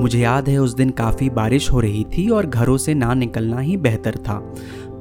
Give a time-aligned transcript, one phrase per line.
[0.00, 3.58] मुझे याद है उस दिन काफ़ी बारिश हो रही थी और घरों से ना निकलना
[3.58, 4.38] ही बेहतर था।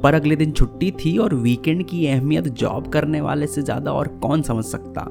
[0.03, 4.07] पर अगले दिन छुट्टी थी और वीकेंड की अहमियत जॉब करने वाले से ज़्यादा और
[4.23, 5.05] कौन समझ सकता?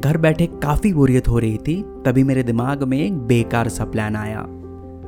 [0.00, 4.16] घर बैठे काफ़ी बोरियत हो रही थी, तभी मेरे दिमाग में एक बेकार सा प्लान
[4.16, 4.44] आया।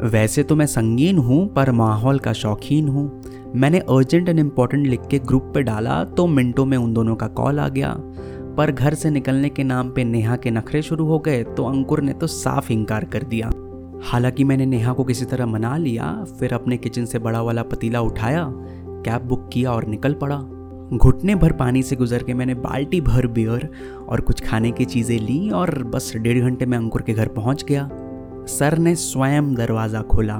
[0.02, 5.06] वैसे तो मैं संगीन हूँ, पर माहौल का शौकीन हूँ। मैंने अर्जेंट एंड इम्पोर्टेंट लिख
[5.10, 7.94] के ग्रुप पे डाला तो मिनटों में उन दोनों का कॉल आ गया।
[8.56, 12.00] पर घर से निकलने के नाम पे नेहा के नखरे शुरू हो गए तो अंकुर
[12.00, 13.50] ने तो साफ़ इनकार कर दिया।
[14.04, 18.00] हालाँकि मैंने नेहा को किसी तरह मना लिया, फिर अपने किचन से बड़ा वाला पतीला
[18.00, 18.44] उठाया
[19.06, 20.36] कैब बुक किया और निकल पड़ा।
[20.92, 23.68] घुटने भर पानी से गुजर के मैंने बाल्टी भर बियर
[24.08, 27.64] और कुछ खाने की चीज़ें ली और बस डेढ़ घंटे में अंकुर के घर पहुँच
[27.64, 27.88] गया।
[28.48, 30.38] सर ने स्वयं दरवाज़ा खोला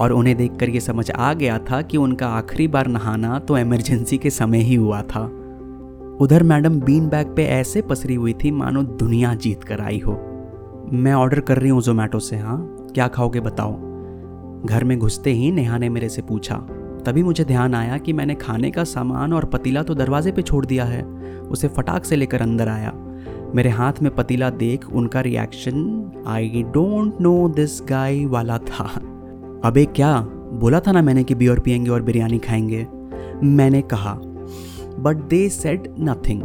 [0.00, 4.18] और उन्हें देखकर ये समझ आ गया था कि उनका आखिरी बार नहाना तो इमरजेंसी
[4.18, 5.24] के समय ही हुआ था।
[6.20, 10.12] उधर मैडम बीन बैग पे ऐसे पसरी हुई थी, मानो दुनिया जीत कर आई हो।
[10.92, 12.76] मैं ऑर्डर कर रही हूँ जोमेटो से हाँ?
[12.94, 13.72] क्या खाओगे बताओ।
[14.64, 16.56] घर में घुसते ही नेहा ने मेरे से पूछा।
[17.06, 20.66] तभी मुझे ध्यान आया कि मैंने खाने का सामान और पतीला तो दरवाजे पे छोड़
[20.66, 21.02] दिया है।
[21.40, 22.92] उसे फटाक से लेकर अंदर आया।
[23.54, 28.84] मेरे हाथ में पतीला देख उनका reaction I don't know this guy वाला था।
[29.64, 30.20] अबे क्या?
[30.52, 32.86] बोला था ना मैंने कि बियर पियेंगे और बिरयानी खाएँगे।
[33.44, 34.14] मैंने कहा
[34.98, 36.42] बट दे सेड नथिंग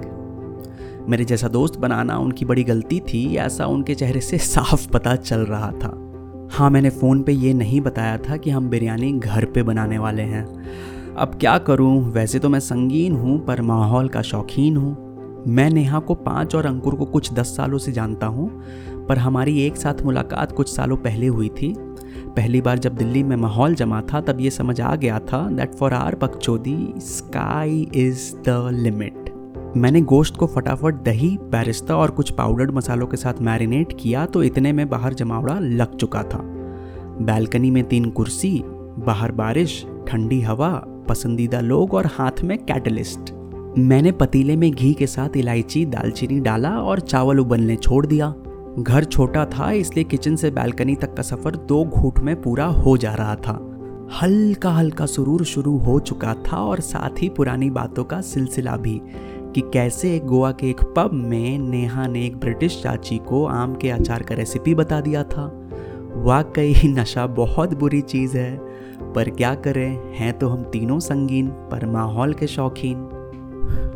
[1.10, 5.40] मेरे जैसा दोस्त बनाना उनकी बड़ी गलती थी, ऐसा उनके चेहरे से साफ़ पता चल
[5.40, 6.02] रहा था।
[6.52, 10.24] हाँ मैंने फ़ोन पे ये नहीं बताया था कि हम बिरयानी घर पे बनाने वाले
[10.24, 10.46] हैं।
[11.16, 12.12] अब क्या करूँ?
[12.12, 16.66] वैसे तो मैं संगीन हूँ, पर माहौल का शौकीन हूँ। मैं नेहा को पाँच और
[16.66, 18.50] अंकुर को कुछ दस सालों से जानता हूँ,
[19.08, 21.74] पर हमारी एक साथ मुलाकात कुछ सालों पहले हुई थी।
[22.36, 25.76] पहली बार जब दिल्ली में माहौल जमा था, तब ये समझ आ गया था दैट
[25.76, 29.25] फॉर आर पकचोदी स्काई इज़ द लिमिट
[29.78, 34.44] मैंने गोश्त को फटाफट दही, बैरिस्ता और कुछ पाउडर्ड मसालों के साथ मैरिनेट किया तो
[34.44, 36.40] इतने में बाहर जमावड़ा लग चुका था।
[37.22, 38.62] बैल्कनी में तीन कुर्सी,
[39.00, 40.70] बाहर बारिश, ठंडी हवा,
[41.10, 43.34] पसंदीदा लोग और हाथ में कैटलिस्ट
[43.78, 48.34] मैंने पतीले में घी के साथ इलायची, दालचीनी डाला और चावल उबलने छोड़ दिया।
[48.80, 52.98] घर छोटा था, इसलिए किचन से बैल्कनी तक का सफ़र दो घूट में पूरा हो
[52.98, 53.60] जा रहा था।
[54.22, 59.02] हल्का हल्का सुरूर शुरू हो चुका था और साथ ही पुरानी बातों का सिलसिला भी।
[59.56, 63.90] कि कैसे गोवा के एक पब में नेहा ने एक ब्रिटिश चाची को आम के
[63.90, 65.70] अचार का रेसिपी बता दिया था।
[66.16, 68.58] वाकई नशा बहुत बुरी चीज़ है।
[69.16, 72.98] पर क्या करें, हैं तो हम तीनों संगीन, पर माहौल के शौकीन।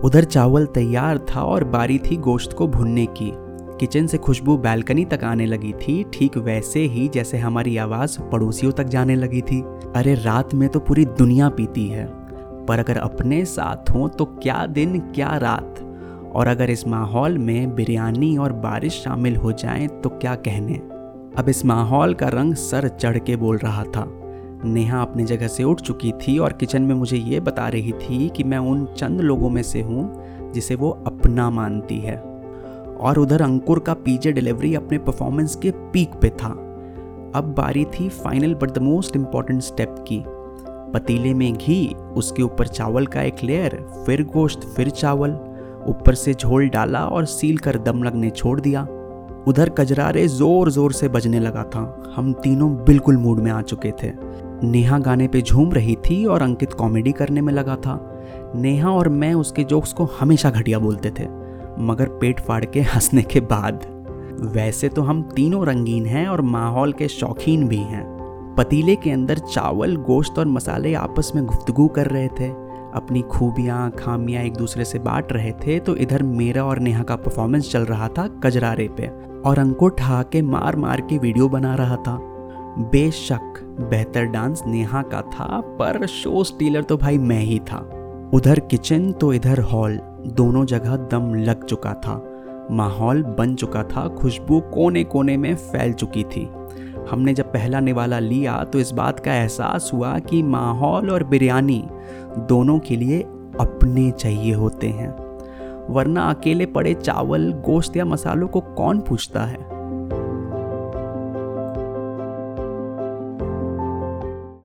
[0.04, 3.34] उधर चावल तैयार था और बारी थी गोश्त को भुनने की।
[3.80, 8.72] किचन से खुशबू बैल्कनी तक आने लगी थी, ठीक वैसे ही जैसे हमारी आवाज़ पड़ोसियों
[8.72, 9.64] तक जाने लगी थी।
[9.96, 12.29] अरे, रात में तो पूरी दुनिया पीती है।
[12.70, 15.80] पर अगर अपने साथ हों तो क्या दिन, क्या रात?
[16.36, 20.74] और अगर इस माहौल में बिरयानी और बारिश शामिल हो जाए तो क्या कहने?
[21.38, 24.06] अब इस माहौल का रंग सर चढ़ के बोल रहा था।
[24.66, 28.30] नेहा अपनी जगह से उठ चुकी थी और किचन में मुझे ये बता रही थी
[28.30, 32.18] कि मैं उन चंद लोगों में से हूँ जिसे वो अपना मानती है।
[33.00, 36.50] और उधर अंकुर का पीजे डिलीवरी अपने परफॉर्मेंस के पीक पे था।
[37.36, 40.24] अब बारी थी final but the most important step की।
[40.94, 45.32] पतीले में घी, उसके ऊपर चावल का एक लेयर फिर गोश्त, फिर चावल।
[45.88, 48.82] ऊपर से झोल डाला और सील कर दम लगने छोड़ दिया।
[49.48, 53.92] उधर कजरारे ज़ोर ज़ोर से बजने लगा था। हम तीनों बिल्कुल मूड में आ चुके
[54.04, 54.12] थे।
[54.64, 58.00] नेहा गाने पे झूम रही थी और अंकित कॉमेडी करने में लगा था।
[58.56, 61.28] नेहा और मैं उसके जोक्स को हमेशा घटिया बोलते थे,
[61.80, 63.86] मगर पेट फाड़ के हंसने के बाद।
[64.56, 68.19] वैसे तो हम तीनों रंगीन हैं और माहौल के शौकीन भी हैं।
[68.58, 72.50] पतीले के अंदर चावल, गोश्त और मसाले आपस में गुफ्तगु कर रहे थे।
[72.90, 77.16] अपनी खूबियाँ, खामियाँ एक दूसरे से बांट रहे थे तो इधर मेरा और नेहा का
[77.16, 79.08] परफॉर्मेंस चल रहा था कजरारे पे
[79.42, 82.18] और अंकुर ठहाके मार मार के वीडियो बना रहा था।
[82.92, 87.80] बेशक बेहतर डांस नेहा का था, पर शो स्टीलर तो भाई मैं ही था।
[88.34, 92.22] उधर किचन तो इधर हॉल, दोनों जगह दम लग चुका था।
[92.72, 96.50] माहौल बन चुका था, खुशबू कोने कोने में फैल चुकी थी।
[97.12, 101.84] हमने जब पहला निवाला लिया तो इस बात का एहसास हुआ कि माहौल और बिरयानी
[102.38, 103.22] दोनों के लिए
[103.60, 105.10] अपने चाहिए होते हैं।
[105.90, 109.79] वरना अकेले पड़े चावल, गोश्त या मसालों को कौन पूछता है?